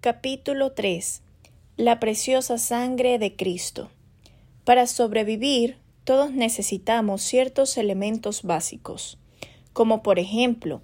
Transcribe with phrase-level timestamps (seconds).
[0.00, 1.22] Capítulo 3
[1.76, 3.90] La preciosa sangre de Cristo.
[4.62, 9.18] Para sobrevivir, todos necesitamos ciertos elementos básicos,
[9.72, 10.82] como por ejemplo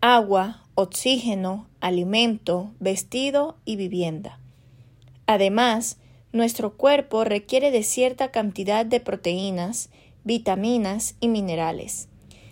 [0.00, 4.38] agua, oxígeno, alimento, vestido y vivienda.
[5.26, 5.98] Además,
[6.30, 9.90] nuestro cuerpo requiere de cierta cantidad de proteínas,
[10.22, 12.08] vitaminas y minerales.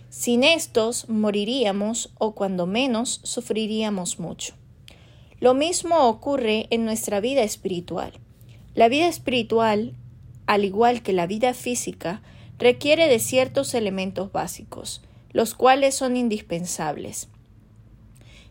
[0.08, 4.59] Sin estos moriríamos o cuando menos sufriríamos mucho.
[5.40, 8.12] Lo mismo ocurre en nuestra vida espiritual.
[8.74, 9.94] La vida espiritual,
[10.46, 12.22] al igual que la vida física,
[12.58, 15.02] requiere de ciertos elementos básicos,
[15.32, 17.28] los cuales son indispensables.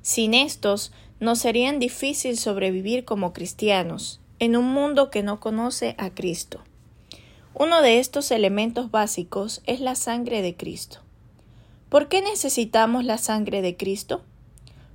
[0.02, 6.10] Sin estos, nos sería difícil sobrevivir como cristianos en un mundo que no conoce a
[6.10, 6.64] Cristo.
[7.54, 11.00] Uno de estos elementos básicos es la sangre de Cristo.
[11.90, 14.24] ¿Por qué necesitamos la sangre de Cristo?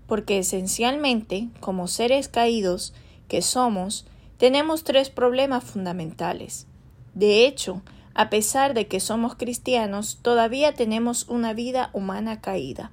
[0.07, 2.95] Porque esencialmente, como seres caídos
[3.29, 4.07] que somos,
[4.39, 6.67] tenemos tres problemas fundamentales.
[7.15, 7.83] De hecho,
[8.15, 12.93] a pesar de que somos cristianos, todavía tenemos una vida humana caída.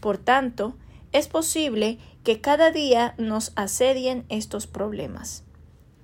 [0.00, 0.74] Por tanto,
[1.12, 5.44] es posible que cada día nos asedien estos problemas.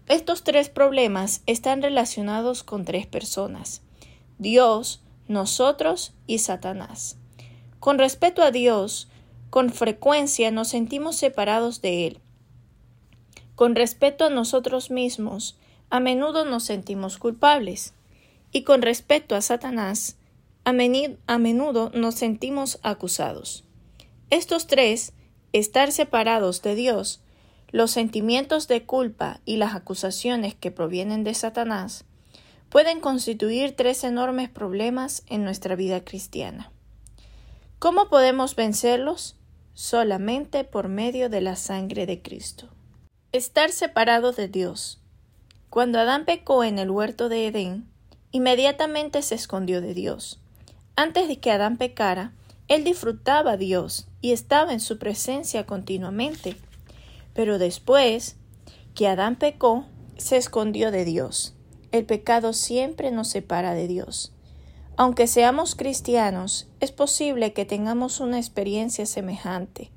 [0.09, 3.83] Estos tres problemas están relacionados con tres personas,
[4.39, 7.19] Dios, nosotros y Satanás.
[7.81, 9.09] Con respecto a Dios,
[9.51, 12.21] con frecuencia nos sentimos separados de Él.
[13.55, 15.57] Con respecto a nosotros mismos,
[15.89, 17.95] a menudo nos sentimos culpables.
[18.53, 20.17] Y con respecto a Satanás,
[20.65, 23.65] a, menudo nos sentimos acusados.
[24.31, 25.13] Estos tres,
[25.53, 27.21] estar separados de Dios,
[27.71, 32.05] los sentimientos de culpa y las acusaciones que provienen de Satanás,
[32.69, 36.73] pueden constituir tres enormes problemas en nuestra vida cristiana.
[37.79, 39.37] ¿Cómo podemos vencerlos?
[39.75, 42.71] Solamente por medio de la sangre de Cristo.
[43.33, 45.03] Estar separado de Dios.
[45.69, 47.87] Cuando Adán pecó en el huerto de Edén,
[48.31, 50.41] inmediatamente se escondió de Dios.
[50.97, 52.33] Antes de que Adán pecara,
[52.67, 56.57] él disfrutaba a Dios y estaba en su presencia continuamente.
[57.35, 58.37] Pero después
[58.95, 59.85] que Adán pecó,
[60.17, 61.55] se escondió de Dios.
[61.93, 64.33] El pecado siempre nos separa de Dios.
[64.99, 69.91] Aunque seamos cristianos, es posible que tengamos una experiencia semejante.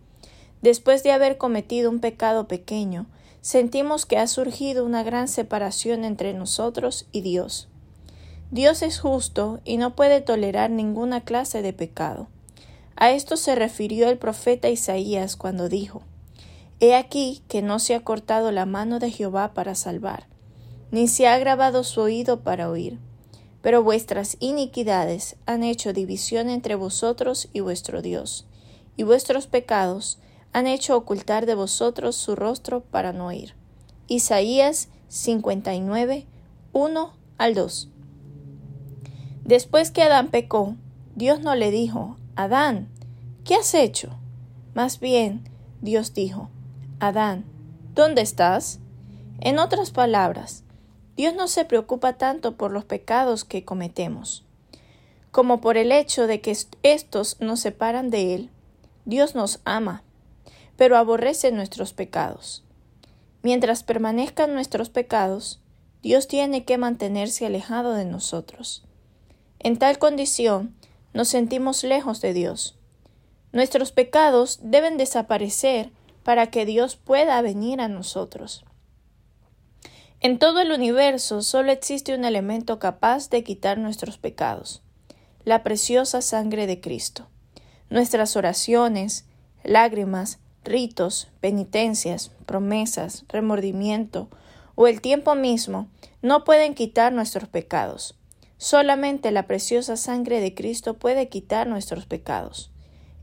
[0.62, 3.06] Después de haber cometido un pecado pequeño,
[3.40, 7.70] sentimos que ha surgido una gran separación entre nosotros y Dios.
[8.52, 12.28] Dios es justo y no puede tolerar ninguna clase de pecado.
[12.98, 16.02] A esto se refirió el profeta Isaías cuando dijo
[16.82, 20.28] He aquí que no se ha cortado la mano de Jehová para salvar,
[20.92, 23.00] ni se ha grabado su oído para oír
[23.62, 28.46] pero vuestras iniquidades han hecho división entre vosotros y vuestro Dios,
[28.96, 30.20] y vuestros pecados
[30.54, 33.56] han hecho ocultar de vosotros su rostro para no oír.
[34.08, 36.26] Isaías 59,
[36.74, 37.90] 1 al 2.
[39.44, 40.76] Después que Adán pecó,
[41.16, 42.90] Dios no le dijo, Adán,
[43.44, 44.10] ¿qué has hecho?
[44.74, 45.44] Más bien,
[45.82, 46.50] Dios dijo,
[47.00, 47.46] Adán,
[47.96, 48.80] ¿dónde estás?
[49.40, 50.64] En otras palabras,
[51.20, 54.46] Dios no se preocupa tanto por los pecados que cometemos,
[55.32, 58.50] como por el hecho de que estos nos separan de Él.
[59.04, 60.02] Dios nos ama,
[60.78, 62.64] pero aborrece nuestros pecados.
[63.44, 65.60] Mientras permanezcan nuestros pecados,
[66.02, 68.86] Dios tiene que mantenerse alejado de nosotros.
[69.60, 70.74] En tal condición,
[71.14, 72.78] nos sentimos lejos de Dios.
[73.52, 75.92] Nuestros pecados deben desaparecer
[76.24, 78.64] para que Dios pueda venir a nosotros.
[80.22, 84.82] En todo el universo solo existe un elemento capaz de quitar nuestros pecados,
[85.46, 87.28] la preciosa sangre de Cristo.
[87.90, 89.26] Nuestras oraciones,
[89.64, 94.28] lágrimas, ritos, penitencias, promesas, remordimiento
[94.76, 95.88] o el tiempo mismo
[96.22, 98.20] no pueden quitar nuestros pecados.
[98.58, 102.72] Solamente la preciosa sangre de Cristo puede quitar nuestros pecados.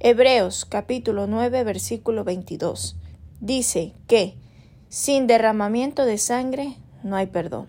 [0.01, 2.97] Hebreos capítulo 9 versículo 22
[3.41, 4.35] dice que
[4.89, 7.69] sin derramamiento de sangre no hay perdón.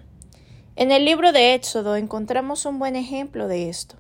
[0.76, 3.96] En el libro de Éxodo encontramos un buen ejemplo de esto.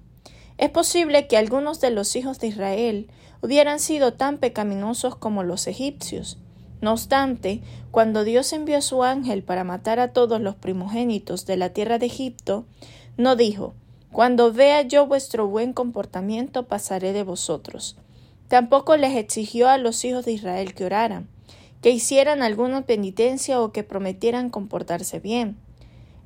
[0.57, 3.09] Es posible que algunos de los hijos de Israel
[3.41, 6.37] hubieran sido tan pecaminosos como los egipcios.
[6.81, 7.61] No obstante,
[7.91, 11.97] cuando Dios envió a su ángel para matar a todos los primogénitos de la tierra
[11.97, 12.65] de Egipto,
[13.17, 13.73] no dijo
[14.11, 17.97] Cuando vea yo vuestro buen comportamiento pasaré de vosotros.
[18.47, 21.27] Tampoco les exigió a los hijos de Israel que oraran
[21.81, 25.57] que hicieran alguna penitencia o que prometieran comportarse bien.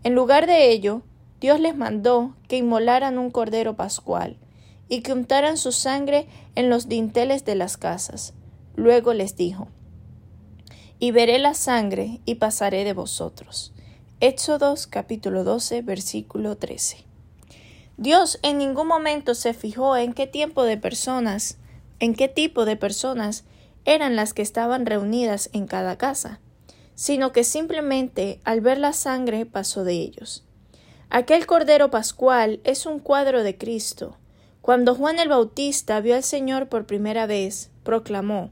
[0.03, 1.01] En lugar de ello,
[1.39, 4.37] Dios les mandó que inmolaran un cordero pascual
[4.87, 8.33] y que untaran su sangre en los dinteles de las casas.
[8.75, 9.67] Luego les dijo,
[10.99, 13.73] y veré la sangre y pasaré de vosotros.
[14.19, 17.05] Éxodos capítulo 12 versículo 13.
[17.97, 21.57] Dios en ningún momento se fijó en qué tiempo de personas,
[21.99, 23.45] en qué tipo de personas
[23.85, 26.39] eran las que estaban reunidas en cada casa,
[26.95, 30.43] sino que simplemente al ver la sangre pasó de ellos.
[31.09, 34.17] Aquel Cordero Pascual es un cuadro de Cristo.
[34.61, 38.51] Cuando Juan el Bautista vio al Señor por primera vez, proclamó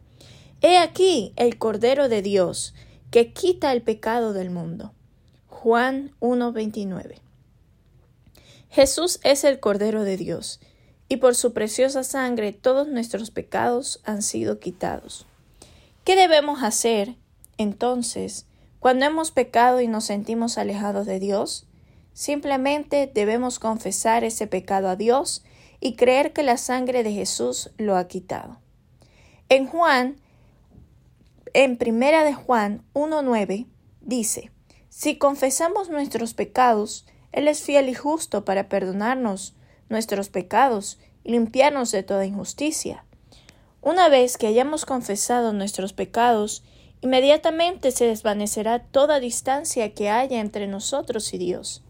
[0.61, 2.73] He aquí el Cordero de Dios,
[3.11, 4.93] que quita el pecado del mundo.
[5.47, 7.21] Juan 1.29
[8.69, 10.59] Jesús es el Cordero de Dios,
[11.09, 15.25] y por su preciosa sangre todos nuestros pecados han sido quitados.
[16.05, 17.15] ¿Qué debemos hacer,
[17.57, 18.45] entonces,
[18.79, 21.65] cuando hemos pecado y nos sentimos alejados de Dios?
[22.13, 25.43] Simplemente debemos confesar ese pecado a Dios
[25.79, 28.59] y creer que la sangre de Jesús lo ha quitado.
[29.49, 30.17] En Juan,
[31.53, 33.65] en Primera de Juan 1.9,
[34.01, 34.51] dice,
[34.89, 39.55] Si confesamos nuestros pecados, Él es fiel y justo para perdonarnos
[39.89, 43.03] nuestros pecados y limpiarnos de toda injusticia.
[43.81, 46.63] Una vez que hayamos confesado nuestros pecados,
[47.01, 51.83] inmediatamente se desvanecerá toda distancia que haya entre nosotros y Dios.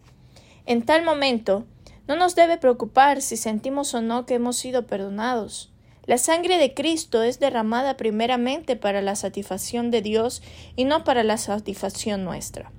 [0.66, 1.66] En tal momento,
[2.08, 5.72] no nos debe preocupar si sentimos o no que hemos sido perdonados.
[6.06, 10.42] La sangre de Cristo es derramada primeramente para la satisfacción de Dios
[10.76, 12.72] y no para la satisfacción nuestra.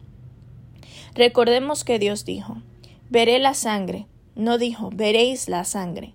[1.15, 2.63] Recordemos que Dios dijo,
[3.09, 4.07] veré la sangre,
[4.41, 6.15] no dijo, veréis la sangre.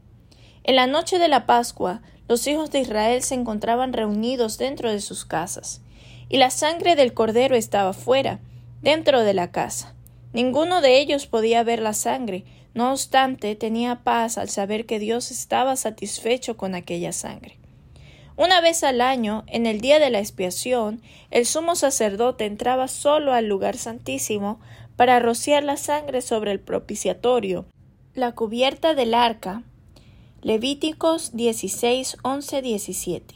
[0.64, 5.00] En la noche de la Pascua, los hijos de Israel se encontraban reunidos dentro de
[5.00, 5.82] sus casas,
[6.28, 8.40] y la sangre del cordero estaba fuera,
[8.82, 9.94] dentro de la casa.
[10.34, 12.44] Ninguno de ellos podía ver la sangre,
[12.74, 17.58] no obstante, tenía paz al saber que Dios estaba satisfecho con aquella sangre.
[18.38, 21.02] Una vez al año, en el día de la expiación,
[21.32, 24.60] el sumo sacerdote entraba solo al lugar santísimo
[24.98, 27.66] para rociar la sangre sobre el propiciatorio,
[28.16, 29.64] la cubierta del arca.
[30.42, 33.36] Levíticos 16, 11, 17.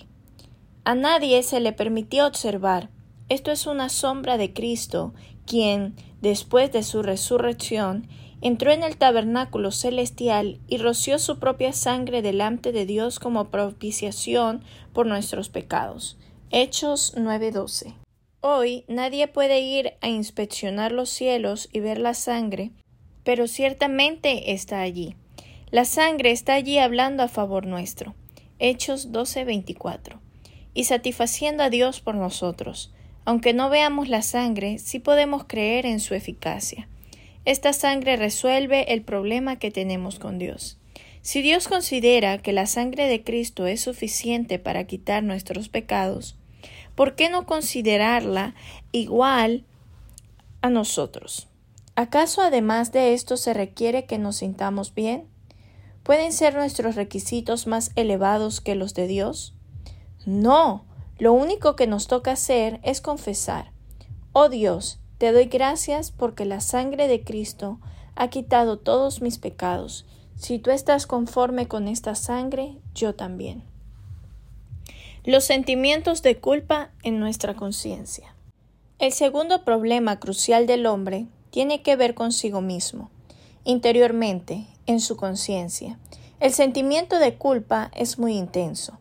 [0.86, 2.90] A nadie se le permitió observar.
[3.28, 5.14] Esto es una sombra de Cristo,
[5.46, 8.08] quien, después de su resurrección,
[8.42, 14.64] entró en el tabernáculo celestial y roció su propia sangre delante de Dios como propiciación
[14.94, 16.18] por nuestros pecados.
[16.52, 17.96] Hechos 9:12.
[18.40, 22.72] Hoy nadie puede ir a inspeccionar los cielos y ver la sangre,
[23.30, 25.16] pero ciertamente está allí.
[25.70, 28.16] La sangre está allí hablando a favor nuestro.
[28.58, 30.20] Hechos 12:24.
[30.74, 32.92] Y satisfaciendo a Dios por nosotros.
[33.26, 36.90] Aunque no veamos la sangre, sí podemos creer en su eficacia.
[37.46, 40.80] Esta sangre resuelve el problema que tenemos con Dios.
[41.22, 46.36] Si Dios considera que la sangre de Cristo es suficiente para quitar nuestros pecados,
[46.96, 48.56] ¿por qué no considerarla
[48.92, 49.66] igual
[50.64, 51.49] a nosotros?
[52.00, 55.28] ¿Acaso además de esto se requiere que nos sintamos bien?
[56.02, 59.54] ¿Pueden ser nuestros requisitos más elevados que los de Dios?
[60.26, 60.86] No,
[61.18, 63.74] lo único que nos toca hacer es confesar.
[64.32, 67.82] Oh Dios, te doy gracias porque la sangre de Cristo
[68.16, 70.06] ha quitado todos mis pecados.
[70.38, 73.62] Si tú estás conforme con esta sangre, yo también.
[75.26, 78.34] Los sentimientos de culpa en nuestra conciencia.
[79.00, 83.10] El segundo problema crucial del hombre tiene que ver consigo mismo,
[83.64, 86.00] interiormente, en su conciencia.
[86.40, 88.98] El sentimiento de culpa es muy intenso.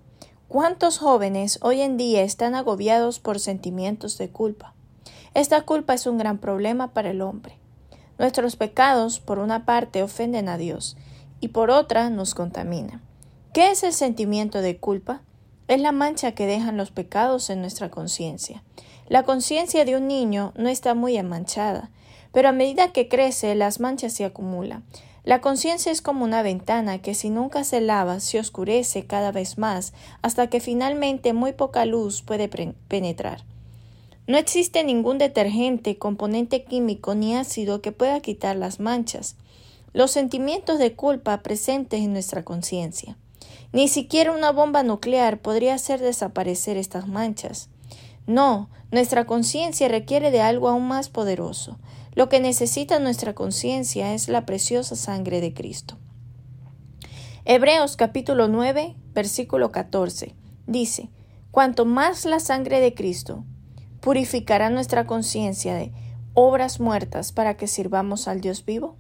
[0.48, 4.74] ¿Cuántos jóvenes hoy en día están agobiados por sentimientos de culpa?
[5.34, 7.58] Esta culpa es un gran problema para el hombre.
[8.18, 10.96] Nuestros pecados, por una parte, ofenden a Dios
[11.40, 13.02] y por otra nos contaminan.
[13.52, 15.22] ¿Qué es el sentimiento de culpa?
[15.68, 18.64] Es la mancha que dejan los pecados en nuestra conciencia.
[19.06, 21.90] La conciencia de un niño no está muy manchada,
[22.38, 24.85] pero a medida que crece las manchas se acumulan.
[25.25, 29.59] La conciencia es como una ventana que si nunca se lava se oscurece cada vez
[29.59, 29.92] más
[30.23, 32.49] hasta que finalmente muy poca luz puede
[32.87, 33.42] penetrar.
[34.28, 39.35] No existe ningún detergente, componente químico ni ácido que pueda quitar las manchas,
[39.92, 43.16] los sentimientos de culpa presentes en nuestra conciencia.
[43.73, 47.68] Ni siquiera una bomba nuclear podría hacer desaparecer estas manchas.
[48.28, 51.78] No, nuestra conciencia requiere de algo aún más poderoso.
[52.18, 55.98] Lo que necesita nuestra conciencia es la preciosa sangre de Cristo.
[57.44, 60.34] Hebreos capítulo 9, versículo 14
[60.66, 61.10] dice,
[61.52, 63.44] Cuanto más la sangre de Cristo,
[64.00, 65.92] purificará nuestra conciencia de
[66.34, 68.96] obras muertas para que sirvamos al Dios vivo?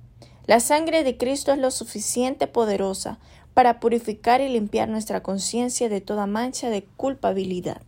[0.46, 3.18] La sangre de Cristo es lo suficiente poderosa
[3.52, 7.82] para purificar y limpiar nuestra conciencia de toda mancha de culpabilidad.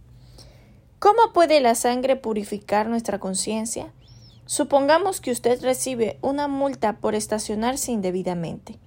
[0.98, 3.92] ¿Cómo puede la sangre purificar nuestra conciencia?
[4.50, 8.80] Supongamos que usted recibe una multa por estacionarse indebidamente.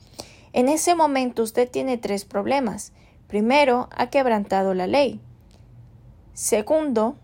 [0.51, 2.91] En ese momento usted tiene tres problemas.
[3.27, 5.21] Primero, ha quebrantado la ley.
[6.33, 7.15] Segundo,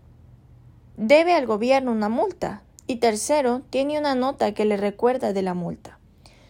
[0.96, 2.62] debe al gobierno una multa.
[2.86, 5.98] Y tercero, tiene una nota que le recuerda de la multa.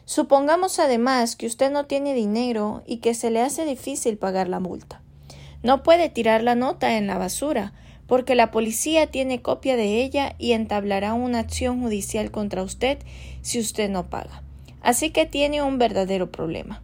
[0.05, 4.61] Supongamos además que usted no tiene dinero y que se le hace difícil pagar la
[4.61, 5.03] multa.
[5.65, 7.73] No puede tirar la nota en la basura,
[8.11, 12.99] porque la policía tiene copia de ella y entablará una acción judicial contra usted
[13.41, 14.43] si usted no paga.
[14.83, 16.83] Así que tiene un verdadero problema.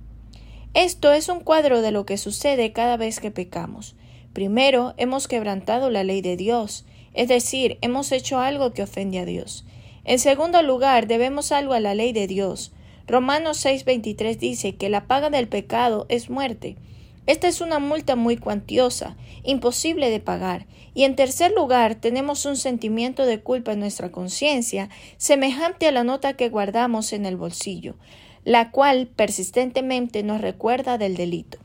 [0.72, 3.96] Esto es un cuadro de lo que sucede cada vez que pecamos.
[4.34, 9.24] Primero, hemos quebrantado la ley de Dios, es decir, hemos hecho algo que ofende a
[9.24, 9.64] Dios.
[10.04, 12.72] En segundo lugar, debemos algo a la ley de Dios.
[13.08, 16.76] Romanos 6:23 dice que la paga del pecado es muerte.
[17.26, 20.66] Esta es una multa muy cuantiosa, imposible de pagar.
[20.94, 26.04] Y en tercer lugar, tenemos un sentimiento de culpa en nuestra conciencia, semejante a la
[26.04, 27.96] nota que guardamos en el bolsillo,
[28.44, 31.58] la cual persistentemente nos recuerda del delito.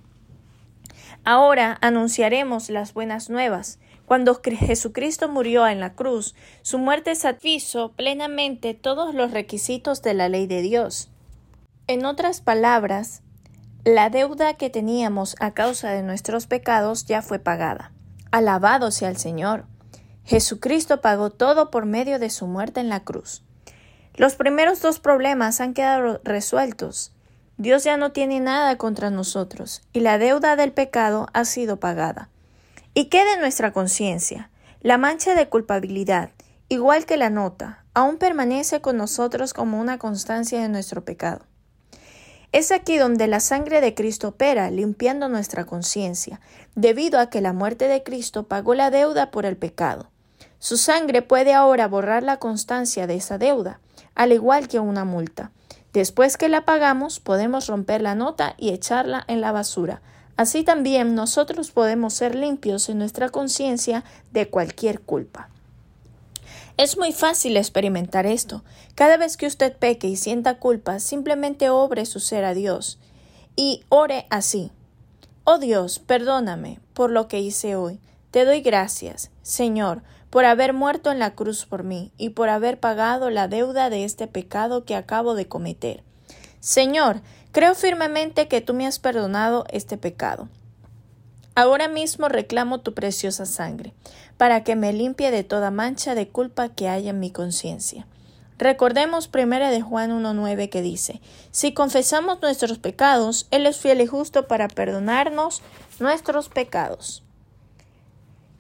[1.24, 3.80] Ahora anunciaremos las buenas nuevas.
[4.08, 10.28] Cuando Jesucristo murió en la cruz, su muerte satisfizo plenamente todos los requisitos de la
[10.28, 11.12] ley de Dios.
[11.88, 13.22] En otras palabras,
[13.84, 17.92] la deuda que teníamos a causa de nuestros pecados ya fue pagada.
[18.30, 19.66] Alabado sea el Señor.
[20.24, 23.44] Jesucristo pagó todo por medio de su muerte en la cruz.
[24.14, 27.12] Los primeros dos problemas han quedado resueltos.
[27.58, 32.30] Dios ya no tiene nada contra nosotros y la deuda del pecado ha sido pagada.
[32.94, 34.52] ¿Y qué de nuestra conciencia?
[34.82, 36.30] La mancha de culpabilidad,
[36.70, 41.46] igual que la nota, aún permanece con nosotros como una constancia de nuestro pecado.
[42.52, 46.42] Es aquí donde la sangre de Cristo opera, limpiando nuestra conciencia,
[46.76, 50.10] debido a que la muerte de Cristo pagó la deuda por el pecado.
[50.60, 53.80] Su sangre puede ahora borrar la constancia de esa deuda,
[54.16, 55.52] al igual que una multa.
[55.94, 60.02] Después que la pagamos, podemos romper la nota y echarla en la basura,
[60.42, 65.50] Así también nosotros podemos ser limpios en nuestra conciencia de cualquier culpa.
[66.78, 68.64] Es muy fácil experimentar esto.
[68.96, 73.00] Cada vez que usted peque y sienta culpa, simplemente obre su ser a Dios
[73.56, 74.72] y ore así.
[75.44, 78.00] Oh Dios, perdóname por lo que hice hoy.
[78.32, 82.80] Te doy gracias, Señor, por haber muerto en la cruz por mí y por haber
[82.80, 86.04] pagado la deuda de este pecado que acabo de cometer.
[86.60, 90.48] Señor, Creo firmemente que tú me has perdonado este pecado.
[91.54, 93.94] Ahora mismo reclamo tu preciosa sangre,
[94.38, 98.08] para que me limpie de toda mancha de culpa que haya en mi conciencia.
[98.58, 101.20] Recordemos primero de Juan 1.9 que dice,
[101.52, 105.62] si confesamos nuestros pecados, Él es fiel y justo para perdonarnos
[106.00, 107.24] nuestros pecados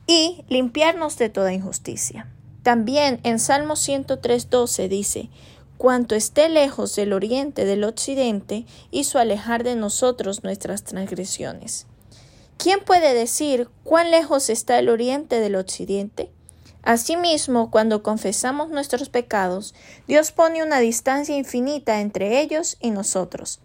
[0.07, 2.27] y limpiarnos de toda injusticia.
[2.63, 5.29] También en Salmo 103.12 dice,
[5.77, 11.87] cuanto esté lejos del oriente del occidente, hizo alejar de nosotros nuestras transgresiones.
[12.61, 16.29] ¿Quién puede decir cuán lejos está el oriente del occidente?
[16.83, 19.73] Asimismo, cuando confesamos nuestros pecados,
[20.07, 23.61] Dios pone una distancia infinita entre ellos y nosotros.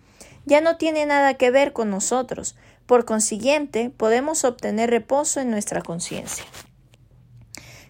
[0.46, 5.82] Ya no tiene nada que ver con nosotros, por consiguiente, podemos obtener reposo en nuestra
[5.82, 6.46] conciencia.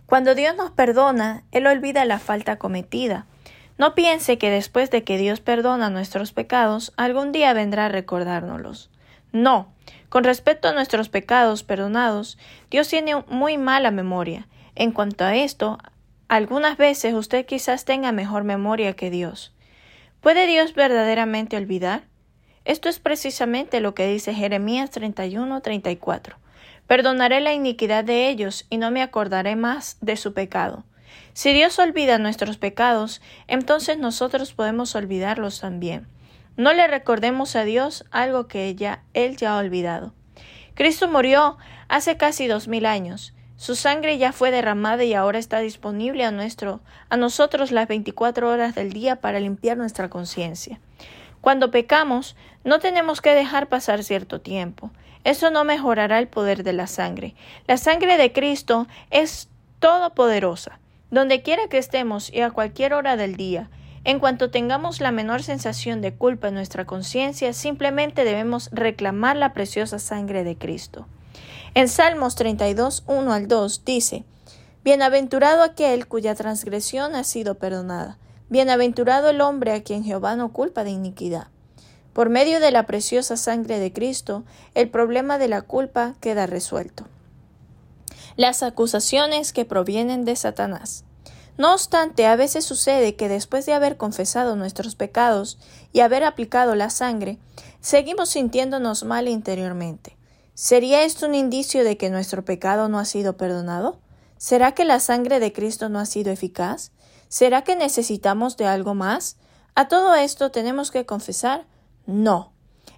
[0.07, 3.27] Cuando Dios nos perdona, Él olvida la falta cometida,
[3.79, 8.91] no piense que después de que Dios perdona nuestros pecados, algún día vendrá a recordárnoslos.
[9.31, 9.76] No.
[10.09, 12.39] Con respecto a nuestros pecados perdonados,
[12.71, 14.47] Dios tiene muy mala memoria.
[14.75, 15.79] En cuanto a esto,
[16.29, 19.55] algunas veces usted quizás tenga mejor memoria que Dios.
[20.21, 22.05] ¿Puede Dios verdaderamente olvidar?
[22.65, 26.35] Esto es precisamente lo que dice Jeremías 31-34.
[26.87, 30.85] Perdonaré la iniquidad de ellos y no me acordaré más de su pecado.
[31.33, 36.07] Si Dios olvida nuestros pecados, entonces nosotros podemos olvidarlos también.
[36.57, 40.15] No le recordemos a Dios algo que ya, Él ya ha olvidado.
[40.75, 41.59] Cristo murió
[41.89, 43.35] hace casi dos mil años.
[43.57, 48.51] Su sangre ya fue derramada y ahora está disponible a nuestro, a nosotros las veinticuatro
[48.51, 50.79] horas del día para limpiar nuestra conciencia.
[51.41, 54.91] Cuando pecamos, no tenemos que dejar pasar cierto tiempo.
[55.25, 57.35] Eso no mejorará el poder de la sangre.
[57.67, 59.49] La sangre de Cristo es
[59.79, 60.79] todopoderosa.
[61.11, 63.71] Donde quiera que estemos y a cualquier hora del día,
[64.07, 69.53] en cuanto tengamos la menor sensación de culpa en nuestra conciencia, simplemente debemos reclamar la
[69.53, 71.09] preciosa sangre de Cristo.
[71.75, 74.25] En Salmos 32, 1 al 2 dice,
[74.85, 78.17] Bienaventurado aquel cuya transgresión ha sido perdonada,
[78.49, 81.49] bienaventurado el hombre a quien Jehová no culpa de iniquidad.
[82.13, 84.45] Por medio de la preciosa sangre de Cristo,
[84.75, 87.09] el problema de la culpa queda resuelto.
[88.37, 91.06] las acusaciones que provienen de Satanás.
[91.59, 95.59] No obstante, a veces sucede que después de haber confesado nuestros pecados
[95.93, 97.39] y haber aplicado la sangre,
[97.81, 100.17] seguimos sintiéndonos mal interiormente.
[100.55, 103.99] ¿Sería esto un indicio de que nuestro pecado no ha sido perdonado?
[104.37, 106.93] ¿Será que la sangre de Cristo no ha sido eficaz?
[107.29, 109.37] ¿Será que necesitamos de algo más?
[109.75, 111.67] ¿A todo esto tenemos que confesar?
[112.07, 112.53] No.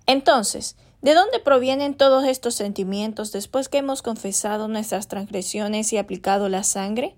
[0.07, 6.49] Entonces, ¿de dónde provienen todos estos sentimientos después que hemos confesado nuestras transgresiones y aplicado
[6.49, 7.17] la sangre?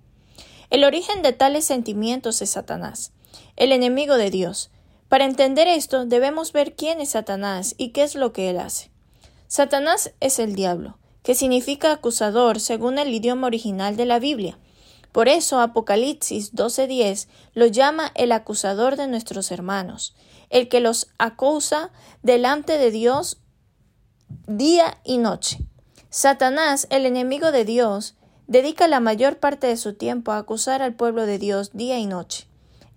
[0.70, 3.12] El origen de tales sentimientos es Satanás,
[3.56, 4.70] el enemigo de Dios.
[5.08, 8.92] Para entender esto, debemos ver quién es Satanás y qué es lo que él hace.
[9.48, 14.58] Satanás es el diablo, que significa acusador según el idioma original de la Biblia.
[15.10, 20.14] Por eso Apocalipsis 12:10 lo llama el acusador de nuestros hermanos,
[20.50, 21.90] el que los acusa
[22.22, 23.40] delante de Dios
[24.46, 25.58] día y noche.
[26.10, 28.14] Satanás, el enemigo de Dios,
[28.50, 32.07] dedica la mayor parte de su tiempo a acusar al pueblo de Dios día y
[32.07, 32.49] noche.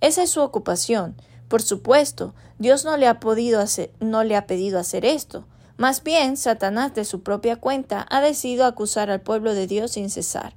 [0.02, 1.16] Esa es su ocupación.
[1.48, 5.46] Por supuesto, Dios no le ha podido hacer, no le ha pedido hacer esto.
[5.78, 10.10] Más bien, Satanás de su propia cuenta ha decidido acusar al pueblo de Dios sin
[10.10, 10.56] cesar.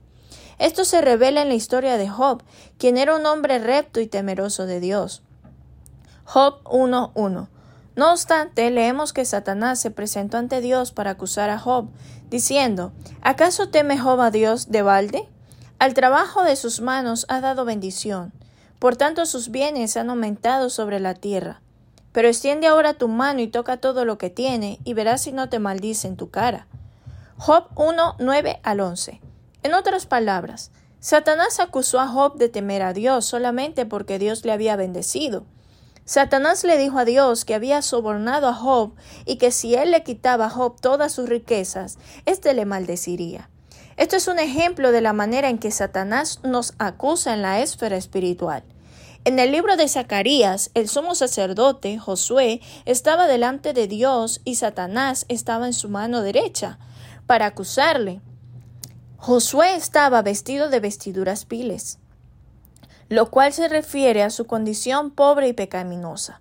[0.59, 2.43] Esto se revela en la historia de Job,
[2.79, 5.21] quien era un hombre recto y temeroso de Dios.
[6.25, 7.49] Job 1.1
[7.97, 11.89] no obstante, leemos que Satanás se presentó ante Dios para acusar a Job,
[12.29, 15.29] diciendo ¿Acaso teme Job a Dios de balde?
[15.79, 18.33] Al trabajo de sus manos ha dado bendición,
[18.79, 21.63] por tanto sus bienes han aumentado sobre la tierra.
[22.13, 25.49] Pero extiende ahora tu mano y toca todo lo que tiene, y verás si no
[25.49, 26.67] te maldice en tu cara.
[27.39, 29.21] Job 1, 9 al 11.
[29.63, 34.53] En otras palabras, Satanás acusó a Job de temer a Dios solamente porque Dios le
[34.53, 35.45] había bendecido.
[36.07, 38.95] Satanás le dijo a Dios que había sobornado a Job
[39.25, 43.51] y que si él le quitaba a Job todas sus riquezas, éste le maldeciría.
[43.97, 47.97] Esto es un ejemplo de la manera en que Satanás nos acusa en la esfera
[47.97, 48.63] espiritual.
[49.25, 55.27] En el libro de Zacarías, el sumo sacerdote, Josué, estaba delante de Dios y Satanás
[55.29, 56.79] estaba en su mano derecha
[57.27, 58.21] para acusarle.
[59.17, 61.99] Josué estaba vestido de vestiduras piles
[63.09, 66.41] lo cual se refiere a su condición pobre y pecaminosa.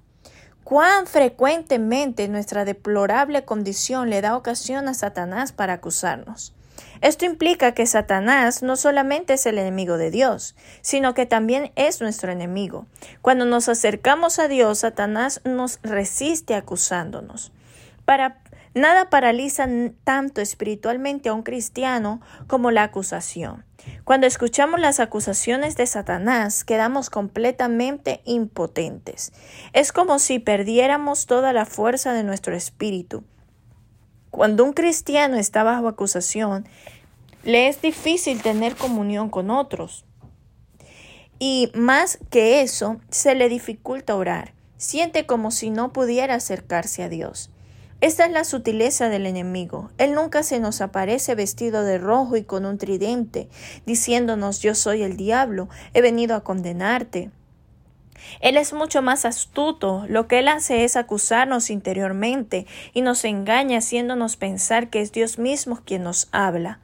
[0.64, 6.56] Cuán frecuentemente nuestra deplorable condición le da ocasión a Satanás para acusarnos.
[7.02, 12.02] Esto implica que Satanás no solamente es el enemigo de Dios, sino que también es
[12.02, 12.88] nuestro enemigo.
[13.22, 17.52] Cuando nos acercamos a Dios, Satanás nos resiste acusándonos.
[18.06, 18.40] Para
[18.76, 19.70] Nada paraliza
[20.04, 23.64] tanto espiritualmente a un cristiano como la acusación.
[24.04, 29.32] Cuando escuchamos las acusaciones de Satanás, quedamos completamente impotentes.
[29.72, 33.24] Es como si perdiéramos toda la fuerza de nuestro espíritu.
[34.30, 36.68] Cuando un cristiano está bajo acusación,
[37.46, 40.04] le es difícil tener comunión con otros.
[41.40, 44.54] Y más que eso, se le dificulta orar.
[44.76, 47.52] Siente como si no pudiera acercarse a Dios.
[48.06, 49.90] Esta es la sutileza del enemigo.
[49.98, 53.50] Él nunca se nos aparece vestido de rojo y con un tridente,
[53.88, 57.32] diciéndonos yo soy el diablo, he venido a condenarte.
[58.42, 60.06] Él es mucho más astuto.
[60.08, 65.40] Lo que él hace es acusarnos interiormente y nos engaña haciéndonos pensar que es Dios
[65.40, 66.82] mismo quien nos habla.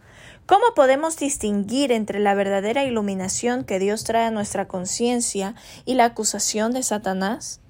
[0.48, 5.54] ¿Cómo podemos distinguir entre la verdadera iluminación que Dios trae a nuestra conciencia
[5.86, 7.62] y la acusación de Satanás?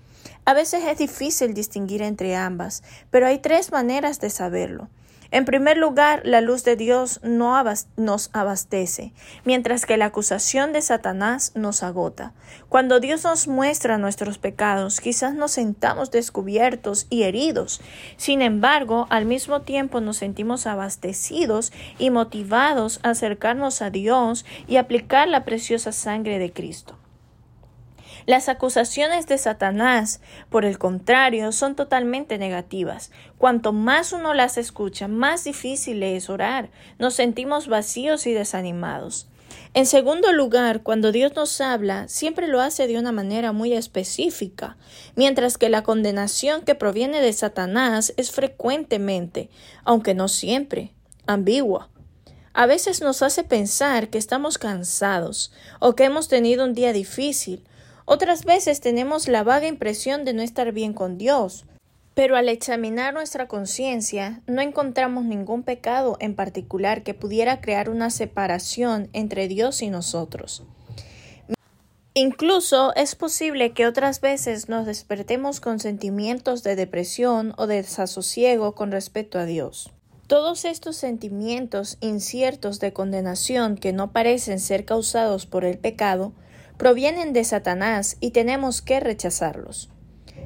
[0.43, 4.89] A veces es difícil distinguir entre ambas, pero hay tres maneras de saberlo.
[5.33, 7.55] En primer lugar, la luz de Dios no
[7.95, 9.13] nos abastece,
[9.45, 12.33] mientras que la acusación de Satanás nos agota.
[12.67, 17.79] Cuando Dios nos muestra nuestros pecados, quizás nos sentamos descubiertos y heridos.
[18.17, 24.75] Sin embargo, al mismo tiempo nos sentimos abastecidos y motivados a acercarnos a Dios y
[24.75, 27.00] aplicar la preciosa sangre de Cristo.
[28.25, 33.11] Las acusaciones de Satanás, por el contrario, son totalmente negativas.
[33.37, 36.69] Cuanto más uno las escucha, más difícil es orar.
[36.99, 39.27] Nos sentimos vacíos y desanimados.
[39.73, 44.77] En segundo lugar, cuando Dios nos habla, siempre lo hace de una manera muy específica,
[45.15, 49.49] mientras que la condenación que proviene de Satanás es frecuentemente,
[49.83, 50.93] aunque no siempre,
[51.25, 51.89] ambigua.
[52.53, 57.63] A veces nos hace pensar que estamos cansados o que hemos tenido un día difícil
[58.05, 61.65] otras veces tenemos la vaga impresión de no estar bien con Dios,
[62.13, 68.09] pero al examinar nuestra conciencia no encontramos ningún pecado en particular que pudiera crear una
[68.09, 70.63] separación entre Dios y nosotros.
[72.13, 78.75] Incluso es posible que otras veces nos despertemos con sentimientos de depresión o de desasosiego
[78.75, 79.91] con respecto a Dios.
[80.27, 86.33] Todos estos sentimientos inciertos de condenación que no parecen ser causados por el pecado
[86.81, 89.91] provienen de Satanás y tenemos que rechazarlos.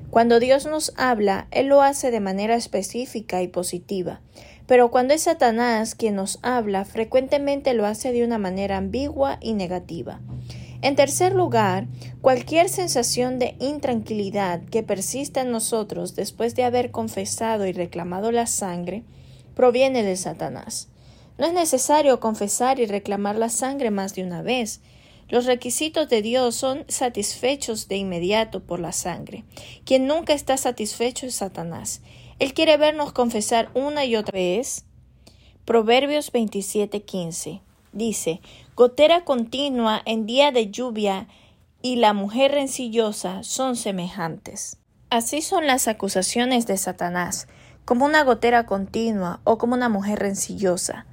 [0.10, 4.20] Cuando Dios nos habla, Él lo hace de manera específica y positiva,
[4.68, 9.54] pero cuando es Satanás quien nos habla, frecuentemente lo hace de una manera ambigua y
[9.54, 10.20] negativa.
[10.82, 11.88] En tercer lugar,
[12.20, 18.46] cualquier sensación de intranquilidad que persista en nosotros después de haber confesado y reclamado la
[18.46, 19.06] sangre
[19.56, 20.90] proviene de Satanás.
[21.38, 24.82] No es necesario confesar y reclamar la sangre más de una vez.
[25.28, 29.44] Los requisitos de Dios son satisfechos de inmediato por la sangre.
[29.84, 32.02] Quien nunca está satisfecho es Satanás.
[32.38, 34.86] Él quiere vernos confesar una y otra vez.
[35.66, 37.62] Proverbios 27:15
[37.92, 38.42] dice,
[38.76, 41.28] Gotera continua en día de lluvia
[41.82, 44.78] y la mujer rencillosa son semejantes.
[45.10, 47.48] Así son las acusaciones de Satanás,
[47.86, 51.06] como una gotera continua o como una mujer rencillosa,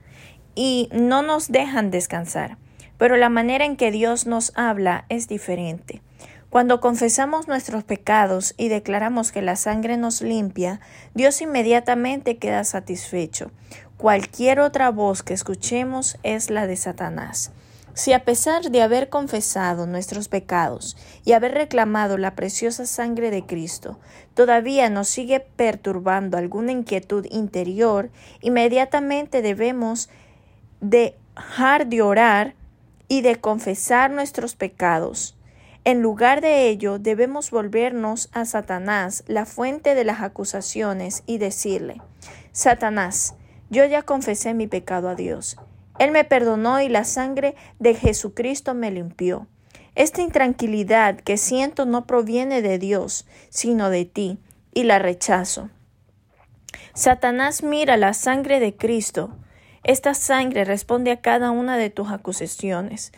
[0.54, 2.58] y no nos dejan descansar.
[3.02, 6.02] Pero la manera en que Dios nos habla es diferente.
[6.50, 10.78] Cuando confesamos nuestros pecados y declaramos que la sangre nos limpia,
[11.12, 13.50] Dios inmediatamente queda satisfecho.
[13.96, 17.50] Cualquier otra voz que escuchemos es la de Satanás.
[17.92, 23.44] Si a pesar de haber confesado nuestros pecados y haber reclamado la preciosa sangre de
[23.44, 23.98] Cristo,
[24.34, 28.10] todavía nos sigue perturbando alguna inquietud interior,
[28.42, 30.08] inmediatamente debemos
[30.80, 32.61] dejar de orar
[33.12, 35.36] y de confesar nuestros pecados.
[35.84, 42.00] En lugar de ello, debemos volvernos a Satanás, la fuente de las acusaciones, y decirle,
[42.52, 43.34] Satanás,
[43.68, 45.58] yo ya confesé mi pecado a Dios.
[45.98, 49.46] Él me perdonó y la sangre de Jesucristo me limpió.
[49.94, 54.38] Esta intranquilidad que siento no proviene de Dios, sino de ti,
[54.72, 55.68] y la rechazo.
[56.94, 59.36] Satanás mira la sangre de Cristo.
[59.84, 63.12] Esta sangre responde a cada una de tus acusaciones.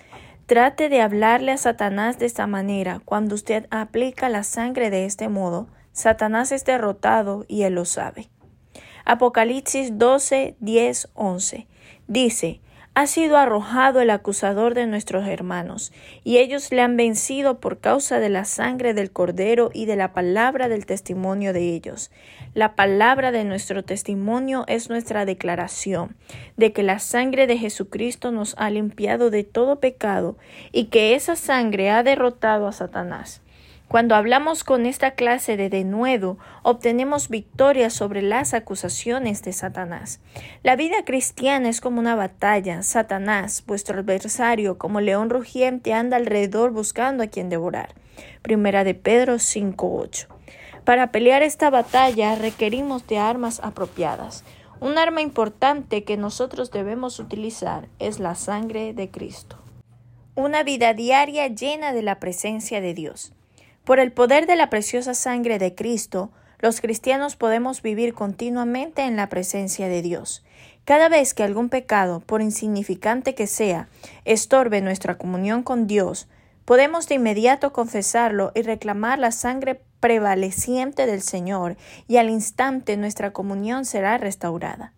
[0.47, 3.01] Trate de hablarle a Satanás de esta manera.
[3.05, 8.29] Cuando usted aplica la sangre de este modo, Satanás es derrotado y él lo sabe.
[9.05, 11.67] Apocalipsis 12, 10, 11
[12.07, 12.61] dice,
[12.95, 18.21] ha sido arrojado el acusador de nuestros hermanos, y ellos le han vencido por causa
[18.21, 22.13] de la sangre del Cordero y de la palabra del testimonio de ellos.
[22.55, 26.15] La palabra de nuestro testimonio es nuestra declaración
[26.57, 30.37] de que la sangre de Jesucristo nos ha limpiado de todo pecado
[30.71, 33.44] y que esa sangre ha derrotado a Satanás.
[33.89, 40.21] Cuando hablamos con esta clase de denuedo, obtenemos victoria sobre las acusaciones de Satanás.
[40.63, 42.83] La vida cristiana es como una batalla.
[42.83, 47.95] Satanás, vuestro adversario, como león rugiente, anda alrededor buscando a quien devorar.
[48.43, 50.27] Primera de Pedro 5.8.
[50.85, 54.45] Para pelear esta batalla requerimos de armas apropiadas.
[54.81, 59.57] Un arma importante que nosotros debemos utilizar es la sangre de Cristo.
[60.35, 63.33] Una vida diaria llena de la presencia de Dios.
[63.85, 69.17] Por el poder de la preciosa sangre de Cristo, los cristianos podemos vivir continuamente en
[69.17, 70.43] la presencia de Dios.
[70.87, 73.89] Cada vez que algún pecado, por insignificante que sea,
[74.25, 76.29] estorbe nuestra comunión con Dios,
[76.65, 81.77] podemos de inmediato confesarlo y reclamar la sangre prevaleciente del Señor,
[82.09, 84.95] y al instante nuestra comunión será restaurada.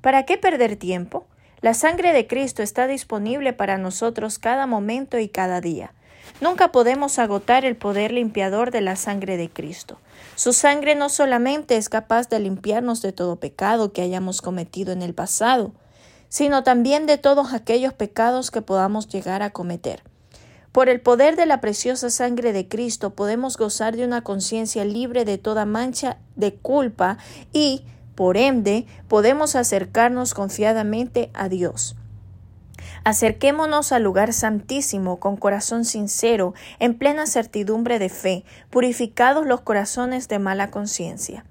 [0.00, 1.26] ¿Para qué perder tiempo?
[1.60, 5.92] La sangre de Cristo está disponible para nosotros cada momento y cada día.
[6.42, 10.00] Nunca podemos agotar el poder limpiador de la sangre de Cristo.
[10.34, 15.02] Su sangre no solamente es capaz de limpiarnos de todo pecado que hayamos cometido en
[15.02, 15.70] el pasado,
[16.28, 20.02] sino también de todos aquellos pecados que podamos llegar a cometer.
[20.72, 25.24] Por el poder de la preciosa sangre de Cristo podemos gozar de una conciencia libre
[25.24, 27.18] de toda mancha de culpa
[27.52, 27.84] y,
[28.16, 31.94] por ende, podemos acercarnos confiadamente a Dios.
[33.04, 40.28] Acerquémonos al lugar santísimo con corazón sincero, en plena certidumbre de fe, purificados los corazones
[40.28, 41.44] de mala conciencia.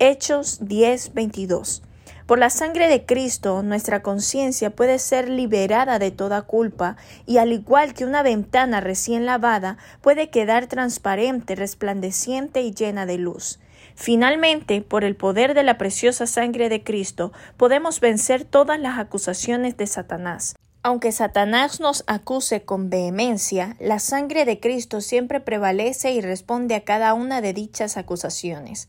[0.00, 1.82] Hechos 10:22.
[2.26, 7.52] Por la sangre de Cristo, nuestra conciencia puede ser liberada de toda culpa y al
[7.52, 13.60] igual que una ventana recién lavada, puede quedar transparente, resplandeciente y llena de luz.
[13.94, 19.76] Finalmente, por el poder de la preciosa sangre de Cristo, podemos vencer todas las acusaciones
[19.76, 20.56] de Satanás.
[20.86, 26.84] Aunque Satanás nos acuse con vehemencia, la sangre de Cristo siempre prevalece y responde a
[26.84, 28.86] cada una de dichas acusaciones.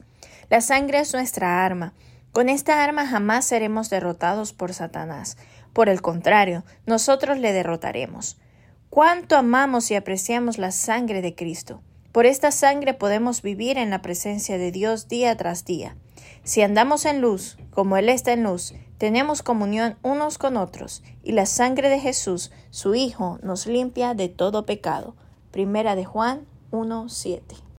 [0.52, 1.94] La sangre es nuestra arma.
[2.32, 5.38] Con esta arma jamás seremos derrotados por Satanás.
[5.74, 8.38] Por el contrario, nosotros le derrotaremos.
[8.92, 11.82] ¿Cuánto amamos y apreciamos la sangre de Cristo?
[12.12, 15.96] Por esta sangre podemos vivir en la presencia de Dios día tras día.
[16.44, 21.34] Si andamos en luz, como Él está en luz, tenemos comunión unos con otros, y
[21.34, 25.16] la sangre de Jesús, su Hijo, nos limpia de todo pecado.
[25.52, 27.67] Primera de Juan 1.7.